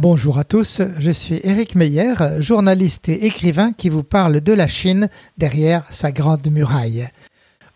[0.00, 4.66] Bonjour à tous, je suis Eric Meyer, journaliste et écrivain qui vous parle de la
[4.66, 7.06] Chine derrière sa grande muraille.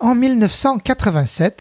[0.01, 1.59] En 1987,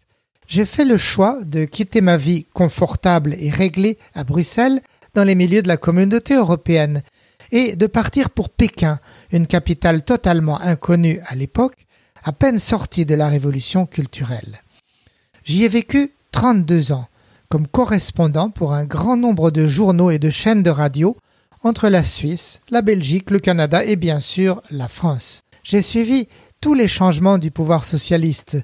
[0.47, 4.79] j'ai fait le choix de quitter ma vie confortable et réglée à Bruxelles
[5.15, 7.01] dans les milieux de la communauté européenne
[7.51, 8.99] et de partir pour Pékin,
[9.33, 11.87] une capitale totalement inconnue à l'époque,
[12.23, 14.61] à peine sortie de la révolution culturelle.
[15.43, 17.09] J'y ai vécu 32 ans
[17.53, 21.15] comme correspondant pour un grand nombre de journaux et de chaînes de radio
[21.61, 25.43] entre la Suisse, la Belgique, le Canada et bien sûr la France.
[25.61, 26.27] J'ai suivi
[26.61, 28.57] tous les changements du pouvoir socialiste,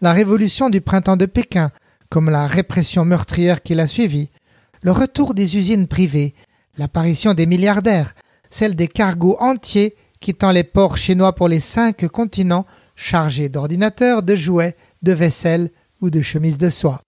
[0.00, 1.70] la révolution du printemps de Pékin,
[2.10, 4.30] comme la répression meurtrière qui l'a suivi,
[4.80, 6.34] le retour des usines privées,
[6.78, 8.12] l'apparition des milliardaires,
[8.50, 12.66] celle des cargos entiers quittant les ports chinois pour les cinq continents
[12.96, 17.02] chargés d'ordinateurs, de jouets, de vaisselle ou de chemises de soie.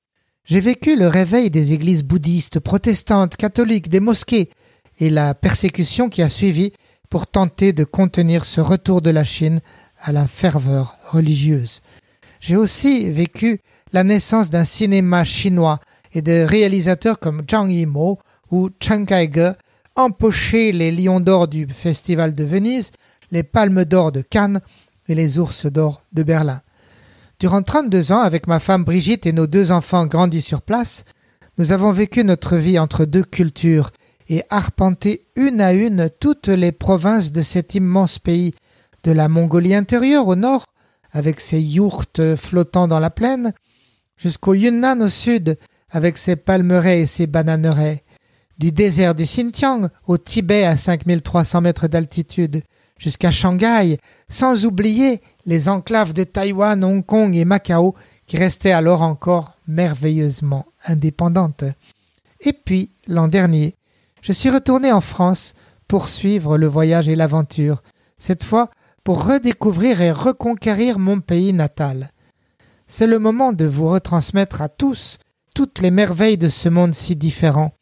[0.46, 4.50] J'ai vécu le réveil des églises bouddhistes, protestantes, catholiques, des mosquées,
[5.00, 6.72] et la persécution qui a suivi
[7.08, 9.60] pour tenter de contenir ce retour de la Chine
[10.02, 11.80] à la ferveur religieuse.
[12.40, 13.60] J'ai aussi vécu
[13.92, 15.80] la naissance d'un cinéma chinois
[16.12, 18.18] et de réalisateurs comme Zhang Yimou
[18.50, 19.54] ou Chen Kaige
[19.96, 22.90] empocher les lions d'or du Festival de Venise,
[23.30, 24.60] les palmes d'or de Cannes
[25.08, 26.60] et les ours d'or de Berlin.
[27.44, 31.04] Durant 32 ans, avec ma femme Brigitte et nos deux enfants grandis sur place,
[31.58, 33.90] nous avons vécu notre vie entre deux cultures
[34.30, 38.54] et arpenté une à une toutes les provinces de cet immense pays,
[39.02, 40.64] de la Mongolie intérieure au nord,
[41.12, 43.52] avec ses yourtes flottant dans la plaine,
[44.16, 45.58] jusqu'au Yunnan au sud,
[45.90, 48.04] avec ses palmeraies et ses bananeraies,
[48.56, 52.62] du désert du Xinjiang au Tibet à 5300 mètres d'altitude,
[52.98, 57.94] jusqu'à Shanghai, sans oublier les enclaves de Taïwan, Hong Kong et Macao
[58.26, 61.64] qui restaient alors encore merveilleusement indépendantes.
[62.40, 63.74] Et puis, l'an dernier,
[64.22, 65.54] je suis retourné en France
[65.88, 67.82] pour suivre le voyage et l'aventure,
[68.18, 68.70] cette fois
[69.02, 72.10] pour redécouvrir et reconquérir mon pays natal.
[72.86, 75.18] C'est le moment de vous retransmettre à tous
[75.54, 77.72] toutes les merveilles de ce monde si différent.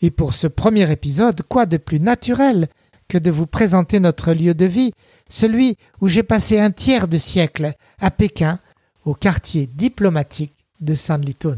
[0.00, 2.68] Et pour ce premier épisode, quoi de plus naturel
[3.08, 4.92] que de vous présenter notre lieu de vie,
[5.28, 8.58] celui où j'ai passé un tiers de siècle, à Pékin,
[9.04, 11.56] au quartier diplomatique de Sanlitun.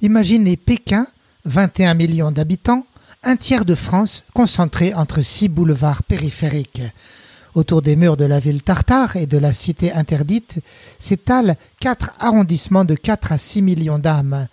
[0.00, 1.06] Imaginez Pékin,
[1.44, 2.86] 21 millions d'habitants,
[3.28, 6.80] un tiers de France concentré entre six boulevards périphériques.
[7.54, 10.60] Autour des murs de la ville tartare et de la cité interdite
[10.98, 14.48] s'étalent quatre arrondissements de 4 à 6 millions d'âmes.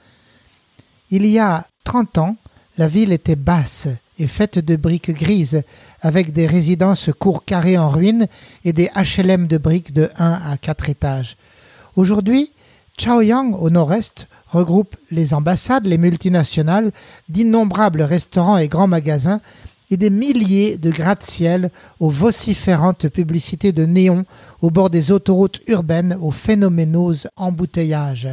[1.09, 2.35] Il y a trente ans,
[2.77, 3.87] la ville était basse
[4.19, 5.63] et faite de briques grises,
[6.01, 8.27] avec des résidences court carrées en ruine
[8.65, 11.37] et des HLM de briques de 1 à 4 étages.
[11.95, 12.51] Aujourd'hui,
[12.97, 16.91] Chaoyang, au nord-est, regroupe les ambassades, les multinationales,
[17.29, 19.41] d'innombrables restaurants et grands magasins,
[19.91, 21.69] et des milliers de gratte-ciel
[21.99, 24.25] aux vociférantes publicités de néons
[24.61, 28.29] au bord des autoroutes urbaines aux phénoménoses embouteillages.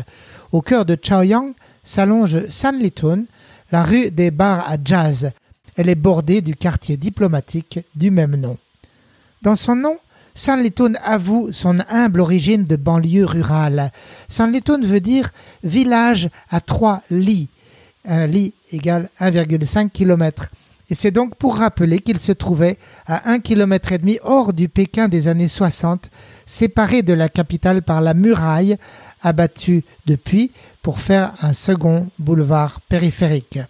[0.50, 1.52] Au cœur de Chaoyang
[1.82, 3.24] s'allonge Sanlitun,
[3.70, 5.32] la rue des bars à jazz.
[5.76, 8.56] Elle est bordée du quartier diplomatique du même nom.
[9.42, 9.98] Dans son nom,
[10.34, 13.92] Sanlitun avoue son humble origine de banlieue rurale.
[14.28, 15.30] Sanlitun veut dire
[15.62, 17.48] village à trois lits.
[18.06, 20.50] Un lit égale 1,5 km.
[20.90, 22.76] Et c'est donc pour rappeler qu'il se trouvait
[23.06, 26.10] à un kilomètre et demi hors du Pékin des années 60,
[26.44, 28.76] séparé de la capitale par la muraille,
[29.22, 30.50] abattue depuis
[30.82, 33.60] pour faire un second boulevard périphérique.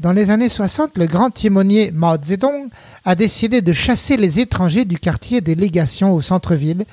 [0.00, 2.70] Dans les années 60, le grand timonier Mao Zedong
[3.04, 6.86] a décidé de chasser les étrangers du quartier des légations au centre-ville,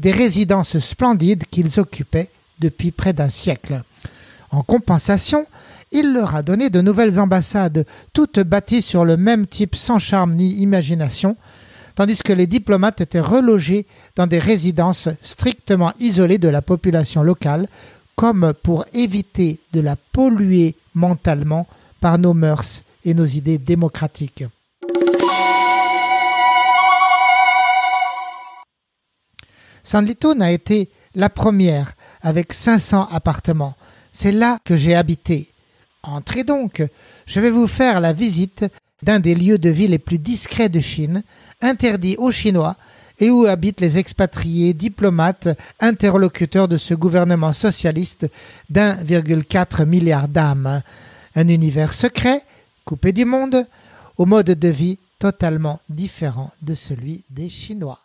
[0.00, 3.82] des résidences splendides qu'ils occupaient depuis près d'un siècle.
[4.50, 5.44] En compensation,
[5.92, 10.32] il leur a donné de nouvelles ambassades, toutes bâties sur le même type sans charme
[10.34, 11.36] ni imagination,
[11.94, 13.84] tandis que les diplomates étaient relogés
[14.16, 17.68] dans des résidences strictement isolées de la population locale,
[18.14, 21.66] comme pour éviter de la polluer mentalement
[22.00, 24.44] par nos mœurs et nos idées démocratiques.
[29.82, 33.76] Sanlitun a été la première avec 500 appartements.
[34.12, 35.48] C'est là que j'ai habité.
[36.02, 36.82] Entrez donc,
[37.26, 38.64] je vais vous faire la visite
[39.02, 41.22] d'un des lieux de vie les plus discrets de Chine,
[41.60, 42.76] interdit aux Chinois
[43.18, 45.48] et où habitent les expatriés, diplomates,
[45.80, 48.26] interlocuteurs de ce gouvernement socialiste
[48.70, 50.82] d'1,4 milliard d'âmes
[51.36, 52.42] un univers secret,
[52.84, 53.66] coupé du monde,
[54.16, 58.00] au mode de vie totalement différent de celui des Chinois.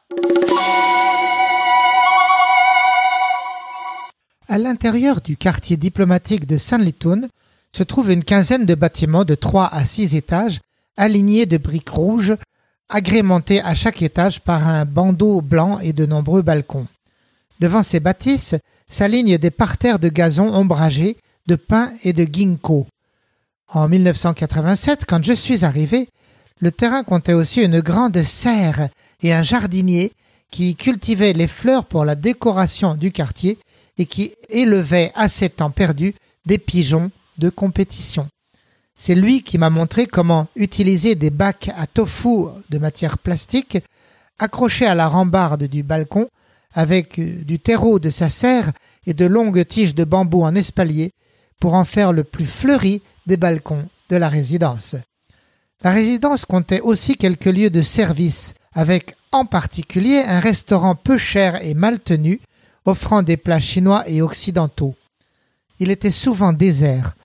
[4.50, 7.30] À l'intérieur du quartier diplomatique de Sanlitun
[7.72, 10.60] se trouve une quinzaine de bâtiments de 3 à 6 étages
[10.98, 12.36] alignés de briques rouges
[12.90, 16.88] agrémentés à chaque étage par un bandeau blanc et de nombreux balcons.
[17.62, 18.56] Devant ces bâtisses
[18.90, 21.16] s'alignent des parterres de gazon ombragés,
[21.48, 22.88] de pins et de ginkgo.
[23.74, 26.10] En 1987, quand je suis arrivé,
[26.60, 28.90] le terrain comptait aussi une grande serre
[29.24, 30.12] et un jardinier
[30.52, 33.58] qui cultivait les fleurs pour la décoration du quartier
[33.98, 36.14] et qui élevait à ses temps perdus
[36.46, 38.28] des pigeons de compétition.
[38.98, 43.78] C'est lui qui m'a montré comment utiliser des bacs à tofu de matière plastique
[44.38, 46.28] accrochés à la rambarde du balcon
[46.74, 48.74] avec du terreau de sa serre
[49.08, 51.14] et de longues tiges de bambou en espalier
[51.62, 54.96] pour en faire le plus fleuri des balcons de la résidence.
[55.84, 61.64] La résidence comptait aussi quelques lieux de service, avec en particulier un restaurant peu cher
[61.64, 62.40] et mal tenu,
[62.86, 64.96] offrant des plats chinois et occidentaux.
[65.80, 67.16] Il était souvent désert.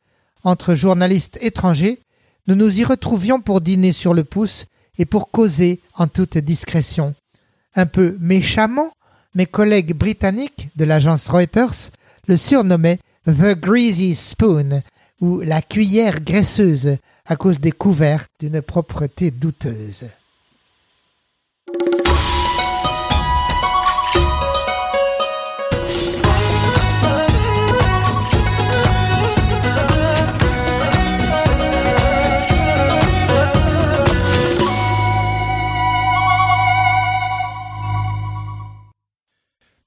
[0.44, 2.00] Entre journalistes étrangers,
[2.46, 4.66] nous nous y retrouvions pour dîner sur le pouce
[4.98, 7.14] et pour causer en toute discrétion.
[7.74, 8.92] Un peu méchamment,
[9.34, 11.90] mes collègues britanniques de l'agence Reuters
[12.26, 14.82] le surnommaient The Greasy Spoon
[15.20, 20.06] ou la cuillère graisseuse à cause des couverts d'une propreté douteuse.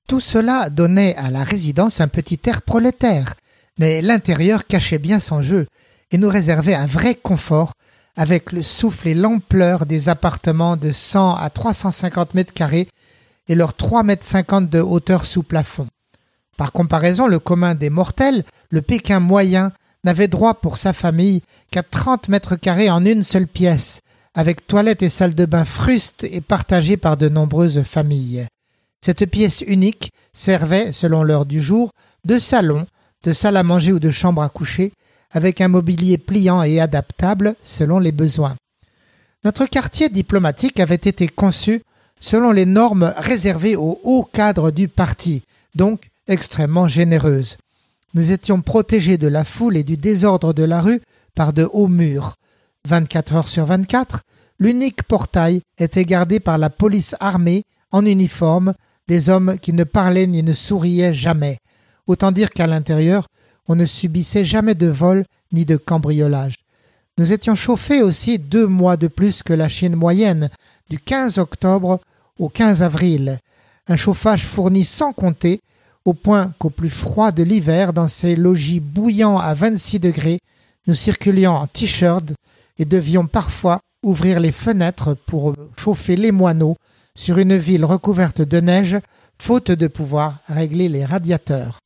[0.07, 3.35] Tout cela donnait à la résidence un petit air prolétaire,
[3.79, 5.65] mais l'intérieur cachait bien son jeu
[6.11, 7.71] et nous réservait un vrai confort
[8.15, 12.89] avec le souffle et l'ampleur des appartements de 100 à 350 mètres carrés
[13.47, 15.87] et leurs 3 mètres 50 de hauteur sous plafond.
[16.57, 19.71] Par comparaison, le commun des mortels, le Pékin moyen,
[20.03, 21.41] n'avait droit pour sa famille
[21.71, 24.01] qu'à 30 mètres carrés en une seule pièce,
[24.33, 28.45] avec toilette et salle de bain frustes et partagées par de nombreuses familles.
[28.99, 31.91] Cette pièce unique servait, selon l'heure du jour,
[32.25, 32.85] de salon,
[33.23, 34.93] de salle à manger ou de chambre à coucher,
[35.31, 38.55] avec un mobilier pliant et adaptable selon les besoins.
[39.43, 41.81] Notre quartier diplomatique avait été conçu
[42.19, 45.43] selon les normes réservées aux hauts cadres du parti,
[45.75, 47.57] donc extrêmement généreuses.
[48.13, 51.01] Nous étions protégés de la foule et du désordre de la rue
[51.35, 52.35] par de hauts murs.
[52.87, 54.21] 24 heures sur 24,
[54.57, 58.73] l'unique portail était gardé par la police armée en uniforme
[59.07, 61.57] des hommes qui ne parlaient ni ne souriaient jamais.
[62.09, 63.27] Autant dire qu'à l'intérieur,
[63.67, 66.55] on ne subissait jamais de vol ni de cambriolage.
[67.19, 70.49] Nous étions chauffés aussi deux mois de plus que la Chine moyenne,
[70.89, 71.99] du 15 octobre
[72.39, 73.37] au 15 avril.
[73.87, 75.59] Un chauffage fourni sans compter,
[76.03, 80.39] au point qu'au plus froid de l'hiver, dans ces logis bouillants à 26 degrés,
[80.87, 82.31] nous circulions en t-shirt
[82.79, 86.75] et devions parfois ouvrir les fenêtres pour chauffer les moineaux
[87.15, 88.97] sur une ville recouverte de neige,
[89.37, 91.77] faute de pouvoir régler les radiateurs.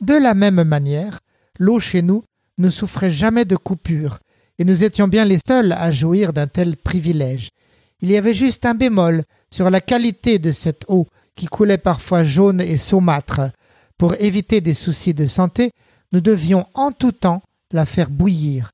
[0.00, 1.20] De la même manière,
[1.58, 2.24] l'eau chez nous
[2.56, 4.18] ne souffrait jamais de coupure,
[4.58, 7.50] et nous étions bien les seuls à jouir d'un tel privilège.
[8.00, 12.24] Il y avait juste un bémol sur la qualité de cette eau qui coulait parfois
[12.24, 13.50] jaune et saumâtre.
[13.98, 15.70] Pour éviter des soucis de santé,
[16.12, 18.70] nous devions en tout temps la faire bouillir.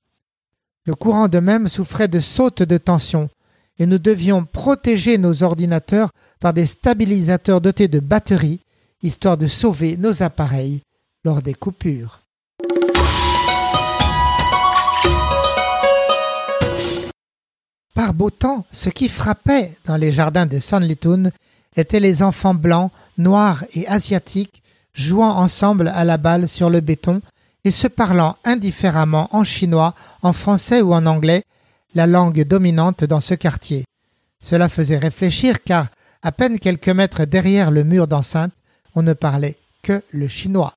[0.85, 3.29] Le courant de même souffrait de sautes de tension,
[3.81, 8.61] et nous devions protéger nos ordinateurs par des stabilisateurs dotés de batteries,
[9.03, 10.83] histoire de sauver nos appareils
[11.27, 12.21] lors des coupures.
[17.95, 21.33] Par beau temps, ce qui frappait dans les jardins de Sanlitun
[21.77, 24.63] étaient les enfants blancs, noirs et asiatiques
[24.95, 27.21] jouant ensemble à la balle sur le béton
[27.65, 31.43] et se parlant indifféremment en chinois, en français ou en anglais
[31.97, 33.85] la langue dominante dans ce quartier.
[34.41, 35.89] Cela faisait réfléchir car,
[36.23, 38.53] à peine quelques mètres derrière le mur d'enceinte,
[38.95, 40.76] on ne parlait que le chinois.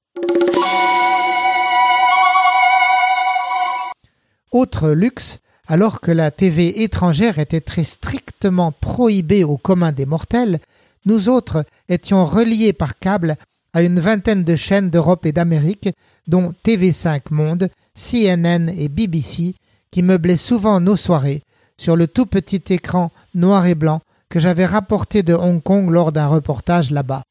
[4.52, 10.60] Autre luxe, alors que la TV étrangère était très strictement prohibée au commun des mortels,
[11.06, 13.36] nous autres étions reliés par câble
[13.74, 15.90] à une vingtaine de chaînes d'Europe et d'Amérique,
[16.28, 19.54] dont TV5 Monde, CNN et BBC,
[19.92, 21.44] qui meublait souvent nos soirées
[21.78, 26.12] sur le tout petit écran noir et blanc que j'avais rapporté de Hong Kong lors
[26.12, 27.22] d'un reportage là-bas.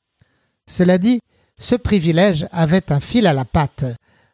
[0.68, 1.20] Cela dit,
[1.58, 3.84] ce privilège avait un fil à la patte.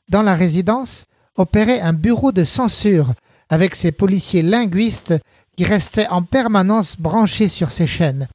[0.09, 3.14] Dans la résidence opérait un bureau de censure
[3.49, 5.14] avec ses policiers linguistes
[5.57, 8.28] qui restaient en permanence branchés sur ces chaînes.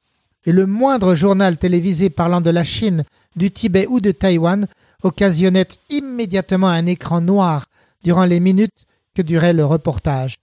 [0.46, 3.04] Et le moindre journal télévisé parlant de la Chine,
[3.36, 4.66] du Tibet ou de Taïwan
[5.02, 7.66] occasionnait immédiatement un écran noir
[8.02, 10.36] durant les minutes que durait le reportage.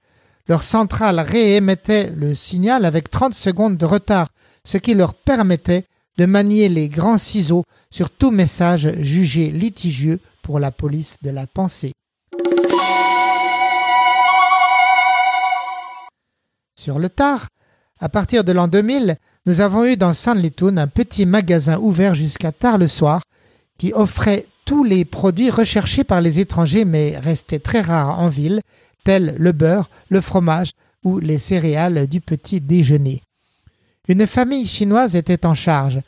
[0.47, 4.29] Leur centrale réémettait le signal avec 30 secondes de retard,
[4.63, 5.85] ce qui leur permettait
[6.17, 11.47] de manier les grands ciseaux sur tout message jugé litigieux pour la police de la
[11.47, 11.93] pensée.
[16.79, 17.47] Sur le tard,
[17.99, 22.51] à partir de l'an 2000, nous avons eu dans Sanlitun un petit magasin ouvert jusqu'à
[22.51, 23.21] tard le soir
[23.77, 28.61] qui offrait tous les produits recherchés par les étrangers mais restaient très rares en ville,
[29.03, 30.71] tels le beurre, le fromage
[31.03, 33.21] ou les céréales du petit déjeuner.
[34.07, 36.01] Une famille chinoise était en charge.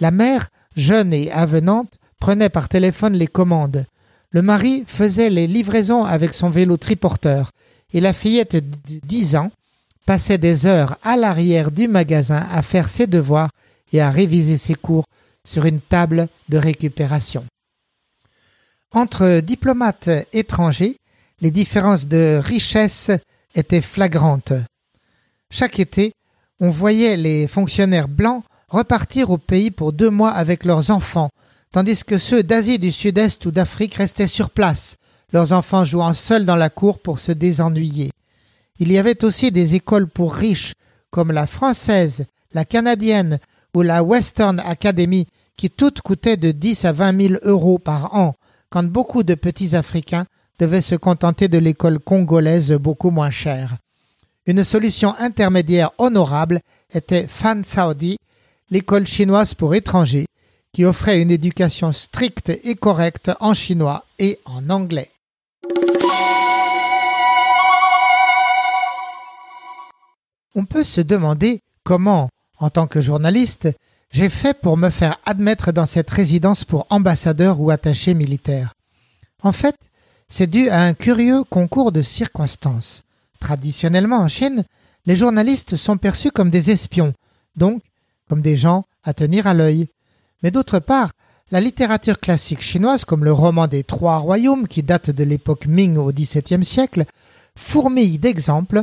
[0.00, 3.86] La mère, jeune et avenante, prenait par téléphone les commandes.
[4.30, 7.50] Le mari faisait les livraisons avec son vélo triporteur
[7.92, 9.50] et la fillette de dix ans
[10.04, 13.50] passait des heures à l'arrière du magasin à faire ses devoirs
[13.92, 15.04] et à réviser ses cours
[15.46, 17.44] sur une table de récupération.
[18.92, 20.96] Entre diplomates étrangers,
[21.40, 23.10] les différences de richesse
[23.54, 24.52] étaient flagrantes.
[25.50, 26.12] Chaque été,
[26.60, 31.30] on voyait les fonctionnaires blancs repartir au pays pour deux mois avec leurs enfants,
[31.72, 34.96] tandis que ceux d'Asie du Sud-Est ou d'Afrique restaient sur place,
[35.32, 38.10] leurs enfants jouant seuls dans la cour pour se désennuyer.
[38.78, 40.74] Il y avait aussi des écoles pour riches,
[41.10, 43.38] comme la française, la canadienne
[43.74, 48.34] ou la Western Academy, qui toutes coûtaient de 10 à 20 000 euros par an,
[48.70, 50.26] quand beaucoup de petits Africains
[50.58, 53.76] devaient se contenter de l'école congolaise beaucoup moins chère.
[54.48, 56.60] Une solution intermédiaire honorable
[56.94, 58.16] était Fan Saudi,
[58.70, 60.24] l'école chinoise pour étrangers,
[60.72, 65.10] qui offrait une éducation stricte et correcte en chinois et en anglais.
[70.54, 73.68] On peut se demander comment, en tant que journaliste,
[74.12, 78.72] j'ai fait pour me faire admettre dans cette résidence pour ambassadeur ou attaché militaire.
[79.42, 79.76] En fait,
[80.30, 83.02] c'est dû à un curieux concours de circonstances.
[83.40, 84.64] Traditionnellement en Chine,
[85.06, 87.14] les journalistes sont perçus comme des espions,
[87.56, 87.82] donc
[88.28, 89.88] comme des gens à tenir à l'œil.
[90.42, 91.12] Mais d'autre part,
[91.50, 95.96] la littérature classique chinoise, comme le roman des Trois Royaumes qui date de l'époque Ming
[95.96, 97.04] au XVIIe siècle,
[97.56, 98.82] fourmille d'exemples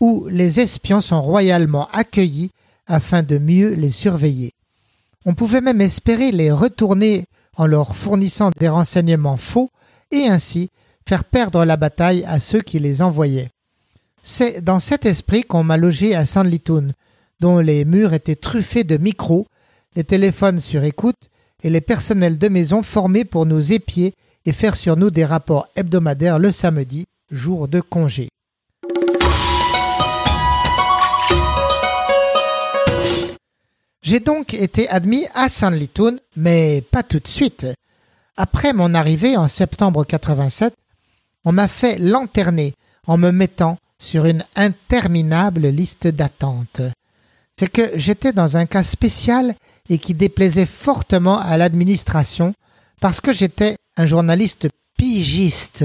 [0.00, 2.50] où les espions sont royalement accueillis
[2.86, 4.52] afin de mieux les surveiller.
[5.24, 7.24] On pouvait même espérer les retourner
[7.56, 9.70] en leur fournissant des renseignements faux
[10.10, 10.70] et ainsi
[11.06, 13.50] faire perdre la bataille à ceux qui les envoyaient.
[14.26, 16.92] C'est dans cet esprit qu'on m'a logé à Sanlitun,
[17.40, 19.46] dont les murs étaient truffés de micros,
[19.96, 21.28] les téléphones sur écoute
[21.62, 24.14] et les personnels de maison formés pour nous épier
[24.46, 28.30] et faire sur nous des rapports hebdomadaires le samedi, jour de congé.
[34.00, 37.66] J'ai donc été admis à Sanlitun, mais pas tout de suite.
[38.38, 40.72] Après mon arrivée en septembre 87,
[41.44, 42.72] on m'a fait lanterner
[43.06, 46.82] en me mettant sur une interminable liste d'attente.
[47.58, 49.54] C'est que j'étais dans un cas spécial
[49.88, 52.54] et qui déplaisait fortement à l'administration
[53.00, 54.68] parce que j'étais un journaliste
[54.98, 55.84] pigiste,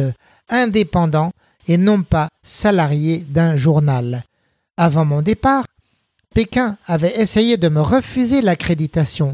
[0.49, 1.31] indépendant
[1.67, 4.23] et non pas salarié d'un journal.
[4.75, 5.65] Avant mon départ,
[6.35, 9.33] Pékin avait essayé de me refuser l'accréditation,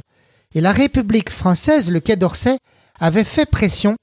[0.54, 2.58] et la République française, le Quai d'Orsay,
[3.00, 3.96] avait fait pression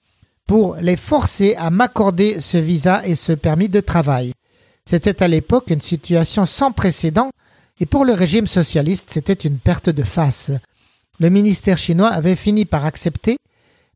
[0.47, 4.33] pour les forcer à m'accorder ce visa et ce permis de travail.
[4.89, 7.31] C'était à l'époque une situation sans précédent,
[7.81, 10.51] et pour le régime socialiste, c'était une perte de face.
[11.19, 13.37] Le ministère chinois avait fini par accepter,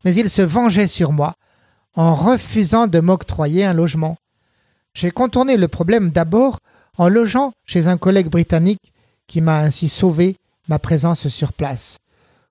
[0.03, 1.33] mais il se vengeait sur moi
[1.95, 4.17] en refusant de m'octroyer un logement.
[4.93, 6.59] J'ai contourné le problème d'abord
[6.97, 8.93] en logeant chez un collègue britannique
[9.27, 11.97] qui m'a ainsi sauvé ma présence sur place.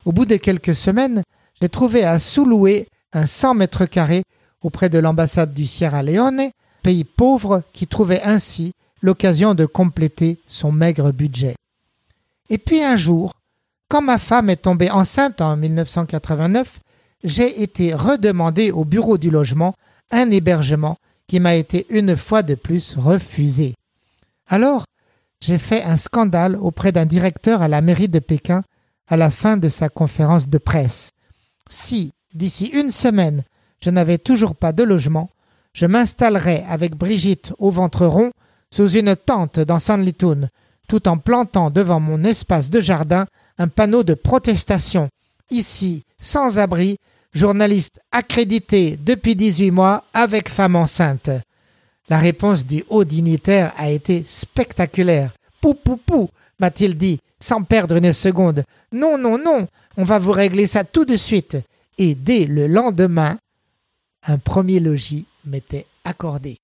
[0.04, 1.22] Au bout de quelques semaines,
[1.60, 4.24] j'ai trouvé à sous-louer un 100 mètres carrés
[4.62, 6.50] auprès de l'ambassade du Sierra Leone,
[6.86, 11.56] pays pauvre qui trouvait ainsi l'occasion de compléter son maigre budget.
[12.48, 13.32] Et puis un jour,
[13.88, 16.78] quand ma femme est tombée enceinte en 1989,
[17.24, 19.74] j'ai été redemandé au bureau du logement
[20.12, 23.74] un hébergement qui m'a été une fois de plus refusé.
[24.46, 24.84] Alors,
[25.40, 28.62] j'ai fait un scandale auprès d'un directeur à la mairie de Pékin
[29.08, 31.10] à la fin de sa conférence de presse.
[31.68, 33.42] Si, d'ici une semaine,
[33.82, 35.28] je n'avais toujours pas de logement,
[35.76, 38.32] je m'installerai avec Brigitte au ventre rond
[38.70, 40.48] sous une tente dans Sanlitun,
[40.88, 43.26] tout en plantant devant mon espace de jardin
[43.58, 45.10] un panneau de protestation.
[45.50, 46.96] Ici, sans abri,
[47.34, 51.28] journaliste accrédité depuis 18 mois avec femme enceinte.
[52.08, 55.34] La réponse du haut dignitaire a été spectaculaire.
[55.60, 58.64] Pou pou pou, m'a-t-il dit, sans perdre une seconde.
[58.92, 59.68] Non, non, non,
[59.98, 61.58] on va vous régler ça tout de suite.
[61.98, 63.36] Et dès le lendemain,
[64.26, 66.58] un premier logis m'était accordé.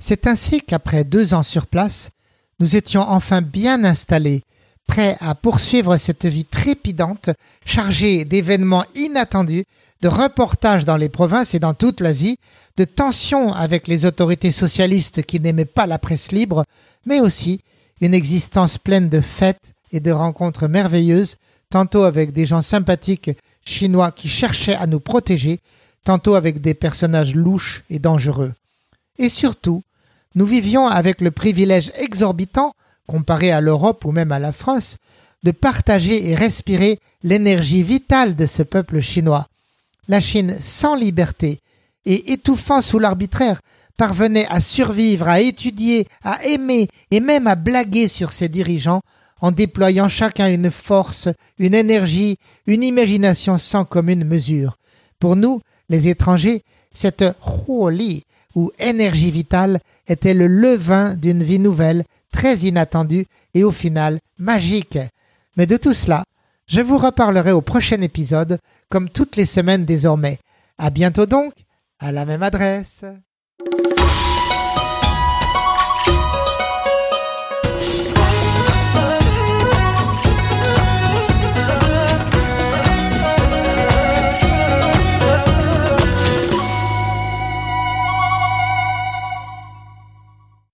[0.00, 2.12] C'est ainsi qu'après deux ans sur place,
[2.60, 4.42] nous étions enfin bien installés,
[4.88, 7.30] prêts à poursuivre cette vie trépidante,
[7.64, 9.66] chargée d'événements inattendus,
[10.02, 12.38] de reportages dans les provinces et dans toute l'Asie,
[12.76, 16.64] de tensions avec les autorités socialistes qui n'aimaient pas la presse libre,
[17.06, 17.60] mais aussi
[18.00, 21.36] une existence pleine de fêtes et de rencontres merveilleuses,
[21.70, 23.30] tantôt avec des gens sympathiques
[23.64, 25.60] chinois qui cherchaient à nous protéger,
[26.04, 28.54] tantôt avec des personnages louches et dangereux.
[29.18, 29.82] Et surtout,
[30.34, 32.72] nous vivions avec le privilège exorbitant,
[33.08, 34.98] comparé à l'Europe ou même à la France,
[35.42, 39.48] de partager et respirer l'énergie vitale de ce peuple chinois.
[40.06, 41.60] La Chine sans liberté
[42.04, 43.60] et étouffant sous l'arbitraire
[43.96, 49.02] parvenait à survivre, à étudier, à aimer et même à blaguer sur ses dirigeants
[49.40, 54.76] en déployant chacun une force, une énergie, une imagination sans commune mesure.
[55.18, 56.62] Pour nous, les étrangers,
[56.92, 57.24] cette
[57.66, 58.24] Huoli
[58.54, 64.98] ou énergie vitale était le levain d'une vie nouvelle, très inattendue et au final magique.
[65.56, 66.24] Mais de tout cela,
[66.66, 68.58] je vous reparlerai au prochain épisode,
[68.90, 70.38] comme toutes les semaines désormais.
[70.78, 71.52] À bientôt donc,
[71.98, 73.04] à la même adresse.